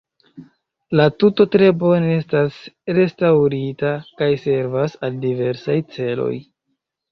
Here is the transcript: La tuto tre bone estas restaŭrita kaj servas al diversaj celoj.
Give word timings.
La 0.99 1.03
tuto 1.23 1.45
tre 1.55 1.67
bone 1.83 2.15
estas 2.21 2.57
restaŭrita 3.01 3.93
kaj 4.23 4.33
servas 4.49 4.99
al 5.09 5.23
diversaj 5.29 5.79
celoj. 5.95 6.35